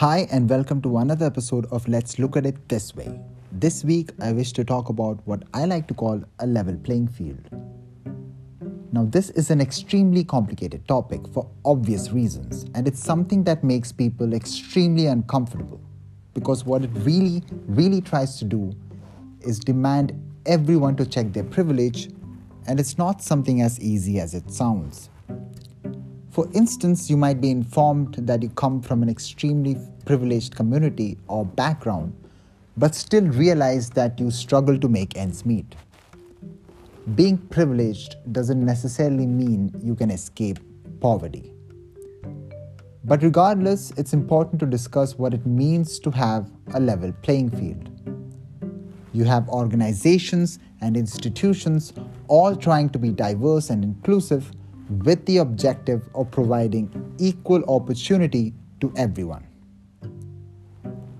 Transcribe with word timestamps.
Hi, 0.00 0.28
and 0.30 0.46
welcome 0.50 0.82
to 0.82 0.98
another 0.98 1.24
episode 1.24 1.64
of 1.72 1.88
Let's 1.88 2.18
Look 2.18 2.36
at 2.36 2.44
It 2.44 2.68
This 2.68 2.94
Way. 2.94 3.18
This 3.50 3.82
week, 3.82 4.10
I 4.20 4.30
wish 4.30 4.52
to 4.52 4.62
talk 4.62 4.90
about 4.90 5.26
what 5.26 5.44
I 5.54 5.64
like 5.64 5.88
to 5.88 5.94
call 5.94 6.22
a 6.38 6.46
level 6.46 6.76
playing 6.76 7.08
field. 7.08 7.48
Now, 8.92 9.06
this 9.06 9.30
is 9.30 9.50
an 9.50 9.58
extremely 9.58 10.22
complicated 10.22 10.86
topic 10.86 11.26
for 11.32 11.48
obvious 11.64 12.10
reasons, 12.10 12.66
and 12.74 12.86
it's 12.86 13.02
something 13.02 13.42
that 13.44 13.64
makes 13.64 13.90
people 13.90 14.34
extremely 14.34 15.06
uncomfortable 15.06 15.80
because 16.34 16.66
what 16.66 16.84
it 16.84 16.90
really, 16.96 17.42
really 17.66 18.02
tries 18.02 18.38
to 18.40 18.44
do 18.44 18.74
is 19.40 19.58
demand 19.58 20.12
everyone 20.44 20.96
to 20.96 21.06
check 21.06 21.32
their 21.32 21.44
privilege, 21.44 22.10
and 22.66 22.78
it's 22.78 22.98
not 22.98 23.22
something 23.22 23.62
as 23.62 23.80
easy 23.80 24.20
as 24.20 24.34
it 24.34 24.50
sounds. 24.50 25.08
For 26.36 26.46
instance, 26.52 27.08
you 27.08 27.16
might 27.16 27.40
be 27.40 27.50
informed 27.50 28.16
that 28.16 28.42
you 28.42 28.50
come 28.50 28.82
from 28.82 29.02
an 29.02 29.08
extremely 29.08 29.78
privileged 30.04 30.54
community 30.54 31.16
or 31.28 31.46
background, 31.46 32.12
but 32.76 32.94
still 32.94 33.24
realize 33.24 33.88
that 33.92 34.20
you 34.20 34.30
struggle 34.30 34.78
to 34.80 34.86
make 34.86 35.16
ends 35.16 35.46
meet. 35.46 35.74
Being 37.14 37.38
privileged 37.38 38.16
doesn't 38.32 38.62
necessarily 38.62 39.24
mean 39.24 39.72
you 39.82 39.94
can 39.94 40.10
escape 40.10 40.58
poverty. 41.00 41.54
But 43.02 43.22
regardless, 43.22 43.92
it's 43.92 44.12
important 44.12 44.60
to 44.60 44.66
discuss 44.66 45.16
what 45.16 45.32
it 45.32 45.46
means 45.46 45.98
to 46.00 46.10
have 46.10 46.50
a 46.74 46.80
level 46.80 47.14
playing 47.22 47.48
field. 47.48 47.88
You 49.14 49.24
have 49.24 49.48
organizations 49.48 50.58
and 50.82 50.98
institutions 50.98 51.94
all 52.28 52.54
trying 52.54 52.90
to 52.90 52.98
be 52.98 53.08
diverse 53.08 53.70
and 53.70 53.82
inclusive 53.82 54.52
with 54.88 55.24
the 55.26 55.38
objective 55.38 56.08
of 56.14 56.30
providing 56.30 57.14
equal 57.18 57.64
opportunity 57.68 58.54
to 58.80 58.92
everyone. 58.96 59.46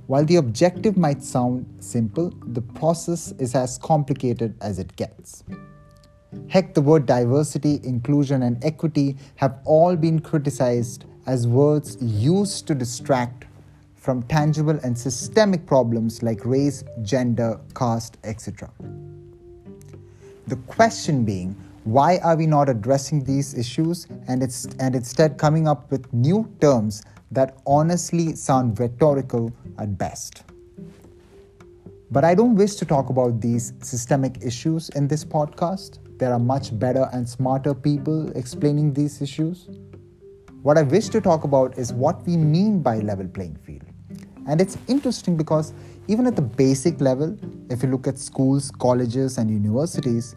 While 0.07 0.25
the 0.25 0.37
objective 0.37 0.97
might 0.97 1.23
sound 1.23 1.67
simple, 1.81 2.33
the 2.47 2.63
process 2.63 3.33
is 3.39 3.57
as 3.57 3.77
complicated 3.79 4.55
as 4.61 4.79
it 4.79 4.95
gets. 4.95 5.43
Heck, 6.49 6.75
the 6.75 6.81
word 6.81 7.07
diversity, 7.07 7.81
inclusion, 7.83 8.45
and 8.45 8.63
equity 8.65 9.17
have 9.37 9.59
all 9.65 9.97
been 9.97 10.21
criticized 10.21 11.07
as 11.27 11.49
words 11.49 11.97
used 12.01 12.69
to 12.69 12.75
distract 12.75 13.47
from 13.97 14.23
tangible 14.25 14.79
and 14.85 14.97
systemic 14.97 15.67
problems 15.67 16.23
like 16.23 16.45
race, 16.45 16.85
gender, 17.03 17.59
caste, 17.75 18.19
etc. 18.23 18.71
The 20.47 20.57
question 20.69 21.25
being, 21.25 21.57
why 21.87 22.19
are 22.19 22.37
we 22.37 22.47
not 22.47 22.69
addressing 22.69 23.23
these 23.23 23.55
issues 23.55 24.09
and, 24.27 24.43
it's, 24.43 24.67
and 24.81 24.97
instead 24.97 25.39
coming 25.39 25.69
up 25.69 25.89
with 25.93 26.13
new 26.13 26.53
terms 26.61 27.05
that 27.31 27.59
honestly 27.65 28.35
sound 28.35 28.81
rhetorical 28.81 29.53
at 29.79 29.97
best? 29.97 30.43
But 32.11 32.25
I 32.25 32.35
don't 32.35 32.57
wish 32.57 32.75
to 32.77 32.85
talk 32.85 33.09
about 33.09 33.41
these 33.41 33.73
systemic 33.83 34.43
issues 34.43 34.89
in 34.91 35.07
this 35.07 35.25
podcast. 35.25 35.99
There 36.19 36.33
are 36.33 36.41
much 36.41 36.77
better 36.77 37.09
and 37.13 37.29
smarter 37.29 37.73
people 37.73 38.33
explaining 38.37 38.93
these 38.93 39.23
issues. 39.23 39.69
What 40.63 40.79
I 40.79 40.83
wish 40.83 41.09
to 41.11 41.21
talk 41.21 41.45
about 41.45 41.79
is 41.79 41.93
what 41.93 42.27
we 42.27 42.37
mean 42.37 42.83
by 42.83 42.99
level 42.99 43.29
playing 43.29 43.59
field. 43.65 43.85
And 44.49 44.61
it's 44.61 44.77
interesting 44.89 45.37
because 45.37 45.73
even 46.09 46.27
at 46.27 46.35
the 46.35 46.43
basic 46.43 47.01
level, 47.01 47.39
if 47.71 47.85
you 47.85 47.91
look 47.91 48.09
at 48.09 48.19
schools, 48.19 48.73
colleges, 48.73 49.39
and 49.39 49.49
universities, 49.49 50.35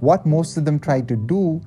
what 0.00 0.26
most 0.26 0.56
of 0.56 0.64
them 0.64 0.78
try 0.78 1.00
to 1.00 1.16
do 1.16 1.60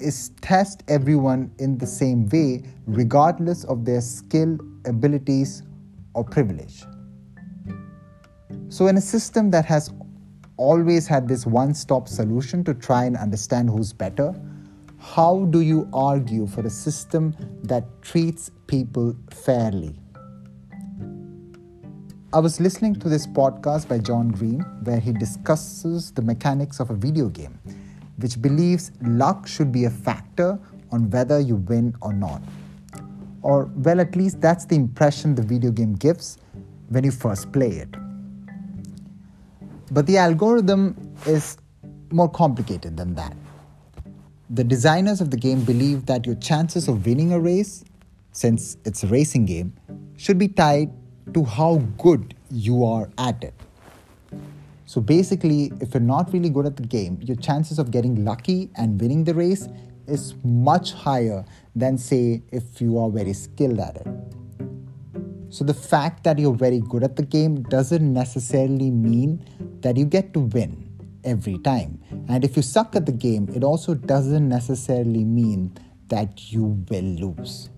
is 0.00 0.30
test 0.40 0.82
everyone 0.88 1.50
in 1.58 1.78
the 1.78 1.86
same 1.86 2.28
way, 2.28 2.62
regardless 2.86 3.64
of 3.64 3.84
their 3.84 4.00
skill, 4.00 4.58
abilities, 4.86 5.62
or 6.14 6.24
privilege. 6.24 6.84
So, 8.68 8.86
in 8.86 8.96
a 8.96 9.00
system 9.00 9.50
that 9.50 9.64
has 9.64 9.92
always 10.56 11.06
had 11.06 11.28
this 11.28 11.46
one 11.46 11.74
stop 11.74 12.08
solution 12.08 12.64
to 12.64 12.74
try 12.74 13.04
and 13.04 13.16
understand 13.16 13.70
who's 13.70 13.92
better, 13.92 14.34
how 14.98 15.46
do 15.46 15.60
you 15.60 15.88
argue 15.92 16.46
for 16.46 16.66
a 16.66 16.70
system 16.70 17.34
that 17.62 17.84
treats 18.02 18.50
people 18.66 19.16
fairly? 19.30 19.98
I 22.30 22.40
was 22.40 22.60
listening 22.60 22.94
to 22.96 23.08
this 23.08 23.26
podcast 23.26 23.88
by 23.88 24.00
John 24.00 24.28
Green 24.28 24.60
where 24.82 25.00
he 25.00 25.14
discusses 25.14 26.12
the 26.12 26.20
mechanics 26.20 26.78
of 26.78 26.90
a 26.90 26.94
video 26.94 27.30
game, 27.30 27.58
which 28.18 28.42
believes 28.42 28.92
luck 29.00 29.46
should 29.48 29.72
be 29.72 29.84
a 29.86 29.90
factor 29.90 30.58
on 30.92 31.08
whether 31.08 31.40
you 31.40 31.56
win 31.56 31.96
or 32.02 32.12
not. 32.12 32.42
Or, 33.40 33.70
well, 33.76 33.98
at 33.98 34.14
least 34.14 34.42
that's 34.42 34.66
the 34.66 34.74
impression 34.74 35.36
the 35.36 35.42
video 35.42 35.70
game 35.70 35.94
gives 35.94 36.36
when 36.90 37.02
you 37.02 37.12
first 37.12 37.50
play 37.50 37.70
it. 37.70 37.88
But 39.90 40.06
the 40.06 40.18
algorithm 40.18 41.14
is 41.24 41.56
more 42.10 42.28
complicated 42.28 42.98
than 42.98 43.14
that. 43.14 43.34
The 44.50 44.64
designers 44.64 45.22
of 45.22 45.30
the 45.30 45.38
game 45.38 45.64
believe 45.64 46.04
that 46.04 46.26
your 46.26 46.34
chances 46.34 46.88
of 46.88 47.06
winning 47.06 47.32
a 47.32 47.40
race, 47.40 47.86
since 48.32 48.76
it's 48.84 49.02
a 49.02 49.06
racing 49.06 49.46
game, 49.46 49.72
should 50.18 50.36
be 50.36 50.48
tied 50.48 50.90
to 51.34 51.44
how 51.44 51.76
good 51.98 52.34
you 52.50 52.84
are 52.84 53.08
at 53.18 53.42
it. 53.42 53.54
So 54.86 55.00
basically, 55.00 55.70
if 55.80 55.92
you're 55.92 56.00
not 56.00 56.32
really 56.32 56.48
good 56.48 56.64
at 56.64 56.76
the 56.76 56.82
game, 56.82 57.18
your 57.20 57.36
chances 57.36 57.78
of 57.78 57.90
getting 57.90 58.24
lucky 58.24 58.70
and 58.76 58.98
winning 59.00 59.24
the 59.24 59.34
race 59.34 59.68
is 60.06 60.34
much 60.42 60.92
higher 60.92 61.44
than, 61.76 61.98
say, 61.98 62.42
if 62.52 62.80
you 62.80 62.98
are 62.98 63.10
very 63.10 63.34
skilled 63.34 63.80
at 63.80 63.96
it. 63.96 64.06
So 65.50 65.64
the 65.64 65.74
fact 65.74 66.24
that 66.24 66.38
you're 66.38 66.54
very 66.54 66.80
good 66.80 67.02
at 67.02 67.16
the 67.16 67.22
game 67.22 67.62
doesn't 67.64 68.12
necessarily 68.12 68.90
mean 68.90 69.44
that 69.80 69.96
you 69.96 70.04
get 70.04 70.32
to 70.34 70.40
win 70.40 70.88
every 71.24 71.58
time. 71.58 72.00
And 72.28 72.44
if 72.44 72.56
you 72.56 72.62
suck 72.62 72.96
at 72.96 73.06
the 73.06 73.12
game, 73.12 73.48
it 73.54 73.64
also 73.64 73.94
doesn't 73.94 74.48
necessarily 74.48 75.24
mean 75.24 75.76
that 76.08 76.52
you 76.52 76.82
will 76.88 77.04
lose. 77.04 77.70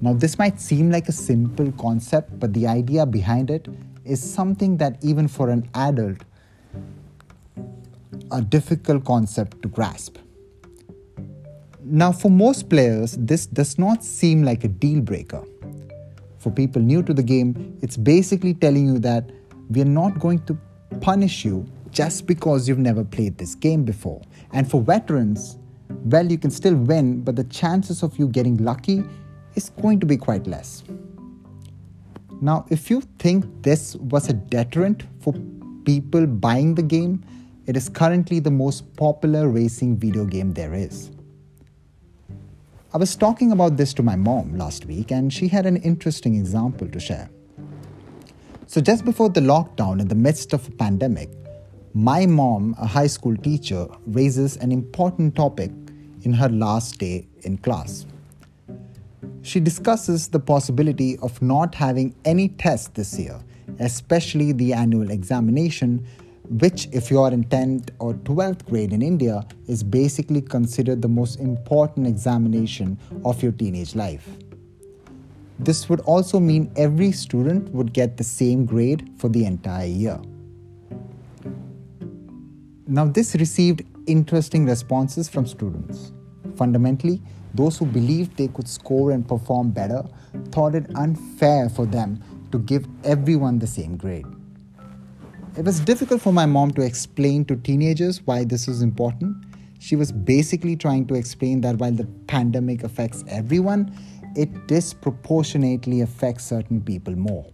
Now, 0.00 0.12
this 0.12 0.38
might 0.38 0.60
seem 0.60 0.90
like 0.90 1.08
a 1.08 1.12
simple 1.12 1.72
concept, 1.72 2.38
but 2.38 2.52
the 2.52 2.68
idea 2.68 3.04
behind 3.04 3.50
it 3.50 3.66
is 4.04 4.22
something 4.22 4.76
that 4.76 4.96
even 5.02 5.26
for 5.26 5.50
an 5.50 5.68
adult, 5.74 6.18
a 8.30 8.40
difficult 8.40 9.04
concept 9.04 9.60
to 9.62 9.68
grasp. 9.68 10.18
Now, 11.82 12.12
for 12.12 12.30
most 12.30 12.68
players, 12.68 13.16
this 13.18 13.46
does 13.46 13.78
not 13.78 14.04
seem 14.04 14.42
like 14.42 14.62
a 14.62 14.68
deal 14.68 15.00
breaker. 15.00 15.42
For 16.38 16.50
people 16.50 16.80
new 16.80 17.02
to 17.02 17.12
the 17.12 17.22
game, 17.22 17.76
it's 17.82 17.96
basically 17.96 18.54
telling 18.54 18.86
you 18.86 18.98
that 19.00 19.30
we 19.70 19.80
are 19.80 19.92
not 20.02 20.20
going 20.20 20.44
to 20.46 20.56
punish 21.00 21.44
you 21.44 21.66
just 21.90 22.26
because 22.26 22.68
you've 22.68 22.78
never 22.78 23.02
played 23.02 23.36
this 23.38 23.54
game 23.54 23.84
before. 23.84 24.22
And 24.52 24.70
for 24.70 24.80
veterans, 24.80 25.58
well, 26.04 26.30
you 26.30 26.38
can 26.38 26.50
still 26.50 26.76
win, 26.76 27.22
but 27.22 27.34
the 27.34 27.44
chances 27.44 28.02
of 28.02 28.16
you 28.18 28.28
getting 28.28 28.58
lucky 28.58 29.02
is 29.58 29.70
going 29.82 30.00
to 30.00 30.06
be 30.06 30.16
quite 30.16 30.46
less. 30.46 30.84
Now, 32.40 32.64
if 32.70 32.88
you 32.90 33.02
think 33.18 33.44
this 33.62 33.96
was 33.96 34.28
a 34.28 34.32
deterrent 34.32 35.04
for 35.20 35.34
people 35.84 36.26
buying 36.26 36.74
the 36.74 36.82
game, 36.82 37.24
it 37.66 37.76
is 37.76 37.88
currently 37.88 38.38
the 38.40 38.50
most 38.50 38.84
popular 38.96 39.48
racing 39.48 39.96
video 39.96 40.24
game 40.24 40.52
there 40.54 40.74
is. 40.74 41.10
I 42.94 42.98
was 42.98 43.16
talking 43.16 43.50
about 43.52 43.76
this 43.76 43.92
to 43.94 44.02
my 44.02 44.16
mom 44.16 44.56
last 44.56 44.86
week, 44.86 45.10
and 45.10 45.32
she 45.32 45.48
had 45.48 45.66
an 45.66 45.76
interesting 45.78 46.36
example 46.36 46.88
to 46.88 47.00
share. 47.00 47.28
So, 48.66 48.80
just 48.80 49.04
before 49.04 49.28
the 49.30 49.40
lockdown, 49.40 50.00
in 50.00 50.08
the 50.08 50.14
midst 50.14 50.52
of 50.52 50.68
a 50.68 50.70
pandemic, 50.70 51.30
my 51.94 52.24
mom, 52.26 52.76
a 52.78 52.86
high 52.86 53.08
school 53.08 53.36
teacher, 53.36 53.86
raises 54.06 54.56
an 54.58 54.70
important 54.72 55.34
topic 55.34 55.72
in 56.22 56.32
her 56.32 56.48
last 56.48 56.98
day 56.98 57.26
in 57.42 57.58
class 57.58 58.06
she 59.48 59.60
discusses 59.60 60.28
the 60.28 60.38
possibility 60.38 61.16
of 61.18 61.40
not 61.40 61.74
having 61.74 62.14
any 62.26 62.48
tests 62.48 62.88
this 62.88 63.18
year, 63.18 63.40
especially 63.78 64.52
the 64.52 64.74
annual 64.74 65.10
examination, 65.10 66.06
which, 66.50 66.86
if 66.92 67.10
you 67.10 67.18
are 67.20 67.32
in 67.32 67.44
10th 67.44 67.88
or 67.98 68.12
12th 68.12 68.66
grade 68.66 68.92
in 68.92 69.00
India, 69.00 69.46
is 69.66 69.82
basically 69.82 70.42
considered 70.42 71.00
the 71.00 71.08
most 71.08 71.40
important 71.40 72.06
examination 72.06 72.98
of 73.24 73.42
your 73.42 73.52
teenage 73.52 73.94
life. 73.94 74.28
This 75.58 75.88
would 75.88 76.00
also 76.00 76.38
mean 76.38 76.70
every 76.76 77.10
student 77.10 77.70
would 77.70 77.94
get 77.94 78.18
the 78.18 78.24
same 78.24 78.66
grade 78.66 79.10
for 79.16 79.30
the 79.30 79.46
entire 79.46 79.86
year. 79.86 80.20
Now, 82.86 83.06
this 83.06 83.34
received 83.34 83.82
interesting 84.06 84.66
responses 84.66 85.26
from 85.28 85.46
students. 85.46 86.12
Fundamentally, 86.56 87.22
those 87.58 87.76
who 87.76 87.84
believed 87.84 88.36
they 88.36 88.46
could 88.46 88.68
score 88.68 89.10
and 89.10 89.26
perform 89.26 89.70
better 89.70 90.04
thought 90.52 90.76
it 90.76 90.86
unfair 90.94 91.68
for 91.68 91.86
them 91.86 92.22
to 92.52 92.58
give 92.60 92.86
everyone 93.02 93.58
the 93.58 93.66
same 93.66 93.96
grade. 93.96 94.26
It 95.56 95.64
was 95.64 95.80
difficult 95.80 96.20
for 96.22 96.32
my 96.32 96.46
mom 96.46 96.70
to 96.74 96.82
explain 96.82 97.44
to 97.46 97.56
teenagers 97.56 98.22
why 98.24 98.44
this 98.44 98.68
was 98.68 98.80
important. 98.80 99.36
She 99.80 99.96
was 99.96 100.12
basically 100.12 100.76
trying 100.76 101.08
to 101.08 101.14
explain 101.14 101.60
that 101.62 101.78
while 101.78 101.90
the 101.90 102.06
pandemic 102.28 102.84
affects 102.84 103.24
everyone, 103.26 103.92
it 104.36 104.68
disproportionately 104.68 106.00
affects 106.02 106.44
certain 106.44 106.80
people 106.80 107.16
more. 107.16 107.46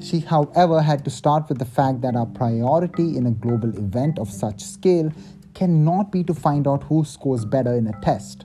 She, 0.00 0.18
however, 0.18 0.82
had 0.82 1.04
to 1.04 1.10
start 1.10 1.48
with 1.48 1.58
the 1.58 1.64
fact 1.64 2.00
that 2.00 2.16
our 2.16 2.26
priority 2.26 3.16
in 3.16 3.26
a 3.26 3.30
global 3.30 3.68
event 3.76 4.18
of 4.18 4.28
such 4.28 4.60
scale 4.60 5.12
cannot 5.54 6.12
be 6.12 6.24
to 6.24 6.34
find 6.34 6.66
out 6.66 6.82
who 6.84 7.04
scores 7.04 7.44
better 7.44 7.74
in 7.74 7.86
a 7.86 8.00
test. 8.00 8.44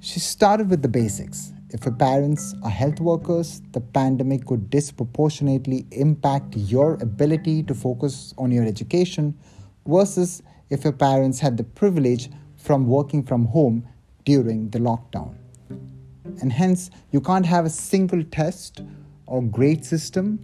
She 0.00 0.20
started 0.20 0.70
with 0.70 0.82
the 0.82 0.88
basics. 0.88 1.52
If 1.70 1.84
your 1.84 1.94
parents 1.94 2.54
are 2.62 2.70
health 2.70 3.00
workers, 3.00 3.62
the 3.72 3.80
pandemic 3.80 4.46
could 4.46 4.70
disproportionately 4.70 5.86
impact 5.92 6.56
your 6.56 6.94
ability 6.94 7.62
to 7.64 7.74
focus 7.74 8.34
on 8.38 8.50
your 8.50 8.64
education 8.64 9.38
versus 9.86 10.42
if 10.70 10.84
your 10.84 10.92
parents 10.92 11.38
had 11.38 11.56
the 11.56 11.64
privilege 11.64 12.30
from 12.56 12.86
working 12.86 13.22
from 13.22 13.44
home 13.46 13.86
during 14.24 14.70
the 14.70 14.78
lockdown. 14.78 15.34
And 16.40 16.52
hence, 16.52 16.90
you 17.10 17.20
can't 17.20 17.46
have 17.46 17.66
a 17.66 17.70
single 17.70 18.24
test 18.24 18.80
or 19.26 19.42
grade 19.42 19.84
system 19.84 20.40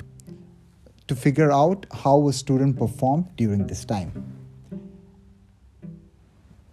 to 1.08 1.14
figure 1.14 1.50
out 1.50 1.86
how 1.92 2.28
a 2.28 2.32
student 2.32 2.76
performed 2.76 3.26
during 3.36 3.66
this 3.66 3.84
time. 3.84 4.35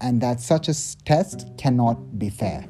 And 0.04 0.20
that 0.22 0.42
such 0.42 0.68
a 0.68 0.76
test 1.06 1.48
cannot 1.58 2.20
be 2.20 2.30
fair. 2.30 2.66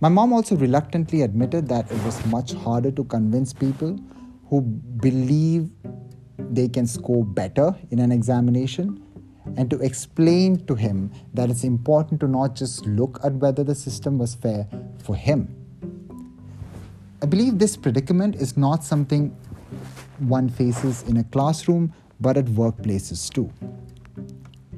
My 0.00 0.08
mom 0.08 0.32
also 0.32 0.56
reluctantly 0.56 1.22
admitted 1.22 1.68
that 1.68 1.90
it 1.90 2.04
was 2.04 2.24
much 2.26 2.52
harder 2.52 2.92
to 2.92 3.02
convince 3.04 3.52
people 3.52 3.98
who 4.48 4.60
believe 4.60 5.68
they 6.38 6.68
can 6.68 6.86
score 6.86 7.24
better 7.24 7.74
in 7.90 7.98
an 7.98 8.12
examination 8.12 9.02
and 9.56 9.68
to 9.70 9.80
explain 9.80 10.64
to 10.66 10.74
him 10.74 11.10
that 11.34 11.50
it's 11.50 11.64
important 11.64 12.20
to 12.20 12.28
not 12.28 12.54
just 12.54 12.86
look 12.86 13.18
at 13.24 13.32
whether 13.34 13.64
the 13.64 13.74
system 13.74 14.18
was 14.18 14.34
fair 14.34 14.68
for 15.02 15.16
him. 15.16 15.48
I 17.22 17.26
believe 17.26 17.58
this 17.58 17.76
predicament 17.76 18.36
is 18.36 18.56
not 18.56 18.84
something 18.84 19.36
one 20.18 20.48
faces 20.48 21.02
in 21.08 21.16
a 21.16 21.24
classroom 21.24 21.92
but 22.20 22.36
at 22.36 22.44
workplaces 22.46 23.32
too. 23.32 23.50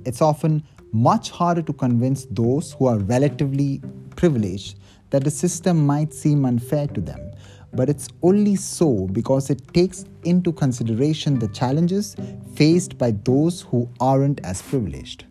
It's 0.04 0.22
often 0.22 0.62
much 0.92 1.30
harder 1.30 1.62
to 1.62 1.72
convince 1.72 2.26
those 2.30 2.72
who 2.72 2.86
are 2.86 2.98
relatively 2.98 3.82
privileged 4.16 4.78
that 5.10 5.24
the 5.24 5.30
system 5.30 5.86
might 5.86 6.12
seem 6.12 6.44
unfair 6.44 6.86
to 6.88 7.00
them, 7.00 7.30
but 7.72 7.88
it's 7.88 8.08
only 8.22 8.56
so 8.56 9.06
because 9.12 9.50
it 9.50 9.72
takes 9.72 10.04
into 10.24 10.52
consideration 10.52 11.38
the 11.38 11.48
challenges 11.48 12.16
faced 12.54 12.98
by 12.98 13.12
those 13.24 13.62
who 13.62 13.88
aren't 14.00 14.44
as 14.44 14.62
privileged. 14.62 15.24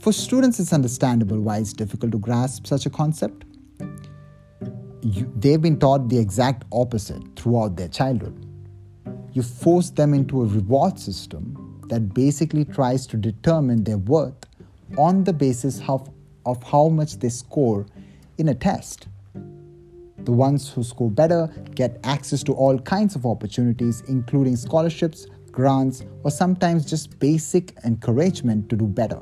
For 0.00 0.12
students, 0.12 0.60
it's 0.60 0.72
understandable 0.72 1.40
why 1.40 1.58
it's 1.58 1.72
difficult 1.72 2.12
to 2.12 2.18
grasp 2.18 2.66
such 2.66 2.84
a 2.84 2.90
concept. 2.90 3.44
You, 5.00 5.32
they've 5.36 5.60
been 5.60 5.78
taught 5.78 6.08
the 6.08 6.18
exact 6.18 6.64
opposite 6.72 7.22
throughout 7.36 7.76
their 7.76 7.88
childhood. 7.88 8.46
You 9.32 9.42
force 9.42 9.90
them 9.90 10.14
into 10.14 10.42
a 10.42 10.46
reward 10.46 10.98
system 10.98 11.63
that 11.88 12.14
basically 12.14 12.64
tries 12.64 13.06
to 13.08 13.16
determine 13.16 13.84
their 13.84 13.98
worth 13.98 14.46
on 14.96 15.24
the 15.24 15.32
basis 15.32 15.80
of, 15.88 16.08
of 16.46 16.62
how 16.62 16.88
much 16.88 17.18
they 17.18 17.28
score 17.28 17.86
in 18.38 18.48
a 18.48 18.54
test. 18.54 19.08
The 20.24 20.32
ones 20.32 20.70
who 20.70 20.82
score 20.82 21.10
better 21.10 21.50
get 21.74 22.00
access 22.04 22.42
to 22.44 22.52
all 22.54 22.78
kinds 22.78 23.14
of 23.14 23.26
opportunities, 23.26 24.02
including 24.08 24.56
scholarships, 24.56 25.26
grants, 25.52 26.02
or 26.22 26.30
sometimes 26.30 26.84
just 26.84 27.18
basic 27.18 27.74
encouragement 27.84 28.68
to 28.70 28.76
do 28.76 28.86
better. 28.86 29.20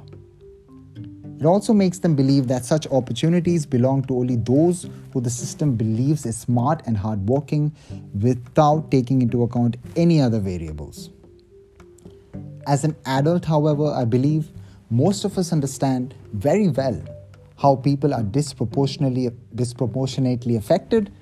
It 1.40 1.46
also 1.46 1.72
makes 1.72 1.98
them 1.98 2.14
believe 2.14 2.46
that 2.48 2.64
such 2.64 2.86
opportunities 2.86 3.66
belong 3.66 4.04
to 4.04 4.16
only 4.16 4.36
those 4.36 4.88
who 5.12 5.20
the 5.20 5.28
system 5.28 5.74
believes 5.74 6.24
is 6.24 6.36
smart 6.36 6.82
and 6.86 6.96
hardworking 6.96 7.72
without 8.20 8.92
taking 8.92 9.22
into 9.22 9.42
account 9.42 9.76
any 9.96 10.20
other 10.20 10.38
variables. 10.38 11.10
As 12.66 12.84
an 12.84 12.96
adult, 13.06 13.44
however, 13.44 13.86
I 13.86 14.04
believe 14.04 14.50
most 14.90 15.24
of 15.24 15.36
us 15.36 15.52
understand 15.52 16.14
very 16.32 16.68
well 16.68 17.02
how 17.56 17.76
people 17.76 18.14
are 18.14 18.22
disproportionately 18.22 19.30
disproportionately 19.54 20.56
affected 20.56 21.12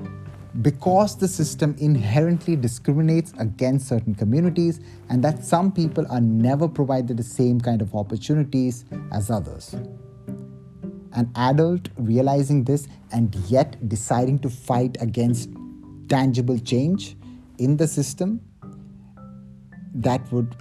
because 0.62 1.16
the 1.16 1.28
system 1.28 1.76
inherently 1.78 2.56
discriminates 2.56 3.32
against 3.38 3.88
certain 3.88 4.14
communities 4.14 4.80
and 5.08 5.22
that 5.22 5.44
some 5.44 5.70
people 5.70 6.04
are 6.10 6.20
never 6.20 6.68
provided 6.68 7.16
the 7.16 7.22
same 7.22 7.60
kind 7.60 7.80
of 7.80 7.94
opportunities 7.94 8.84
as 9.12 9.30
others. 9.30 9.74
An 11.12 11.30
adult 11.36 11.88
realizing 11.96 12.64
this 12.64 12.88
and 13.12 13.34
yet 13.48 13.88
deciding 13.88 14.40
to 14.40 14.50
fight 14.50 14.96
against 15.00 15.50
tangible 16.08 16.58
change 16.58 17.16
in 17.58 17.76
the 17.76 17.86
system 17.86 18.40
that 19.94 20.20
would 20.32 20.56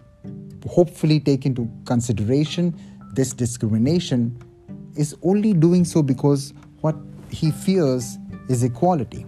hopefully 0.67 1.19
take 1.19 1.45
into 1.45 1.69
consideration 1.85 2.77
this 3.13 3.33
discrimination 3.33 4.38
is 4.95 5.15
only 5.23 5.53
doing 5.53 5.85
so 5.85 6.03
because 6.03 6.53
what 6.81 6.95
he 7.29 7.51
fears 7.51 8.17
is 8.50 8.63
equality. 8.63 9.25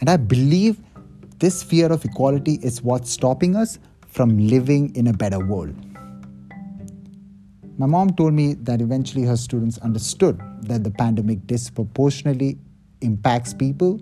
And 0.00 0.08
I 0.08 0.16
believe 0.16 0.80
this 1.38 1.62
fear 1.62 1.90
of 1.92 2.04
equality 2.04 2.58
is 2.62 2.82
what's 2.82 3.10
stopping 3.10 3.56
us 3.56 3.78
from 4.08 4.38
living 4.38 4.94
in 4.94 5.06
a 5.06 5.12
better 5.12 5.44
world. 5.44 5.74
My 7.78 7.86
mom 7.86 8.10
told 8.14 8.34
me 8.34 8.54
that 8.54 8.82
eventually 8.82 9.24
her 9.24 9.36
students 9.36 9.78
understood 9.78 10.40
that 10.62 10.84
the 10.84 10.90
pandemic 10.90 11.46
disproportionately 11.46 12.58
impacts 13.00 13.54
people 13.54 14.00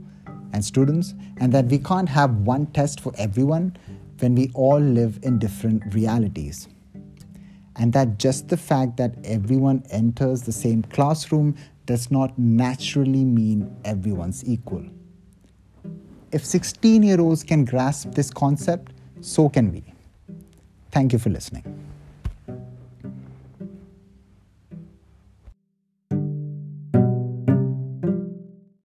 and 0.52 0.64
students, 0.64 1.14
and 1.36 1.52
that 1.52 1.66
we 1.66 1.78
can't 1.78 2.08
have 2.08 2.34
one 2.38 2.66
test 2.66 3.00
for 3.00 3.12
everyone 3.18 3.76
when 4.20 4.34
we 4.34 4.50
all 4.54 4.80
live 4.80 5.18
in 5.22 5.38
different 5.38 5.94
realities 5.94 6.68
and 7.78 7.92
that 7.92 8.18
just 8.18 8.48
the 8.48 8.56
fact 8.56 8.96
that 8.96 9.14
everyone 9.24 9.82
enters 9.90 10.42
the 10.42 10.52
same 10.52 10.82
classroom 10.82 11.56
does 11.86 12.10
not 12.10 12.38
naturally 12.38 13.24
mean 13.24 13.74
everyone's 13.84 14.44
equal. 14.44 14.84
If 16.32 16.44
16 16.44 17.02
year 17.02 17.20
olds 17.20 17.42
can 17.42 17.64
grasp 17.64 18.12
this 18.12 18.30
concept, 18.30 18.92
so 19.20 19.48
can 19.48 19.72
we. 19.72 19.82
Thank 20.90 21.12
you 21.12 21.18
for 21.18 21.30
listening. 21.30 21.88